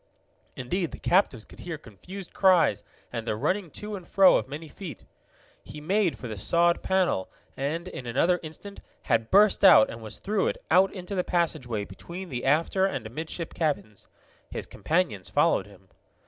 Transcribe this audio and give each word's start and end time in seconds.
Indeed 0.55 0.89
the 0.93 0.97
captives 0.97 1.45
could 1.45 1.59
hear 1.59 1.77
confused 1.77 2.33
cries 2.33 2.83
and 3.13 3.27
the 3.27 3.35
running 3.35 3.69
to 3.69 3.95
and 3.95 4.07
fro 4.07 4.35
of 4.35 4.47
many 4.47 4.67
feet. 4.67 5.05
He 5.63 5.79
made 5.79 6.17
for 6.17 6.27
the 6.27 6.39
sawed 6.39 6.81
panel, 6.81 7.29
and, 7.55 7.87
in 7.87 8.07
another 8.07 8.39
instant, 8.41 8.81
had 9.03 9.29
burst 9.29 9.63
out 9.63 9.91
and 9.91 10.01
was 10.01 10.17
through 10.17 10.47
it, 10.47 10.65
out 10.71 10.91
into 10.91 11.13
the 11.13 11.23
passageway 11.23 11.85
between 11.85 12.29
the 12.29 12.45
after 12.45 12.87
and 12.87 13.05
amidship 13.05 13.53
cabins. 13.53 14.07
His 14.49 14.65
companions 14.65 15.29
followed 15.29 15.67
him. 15.67 15.87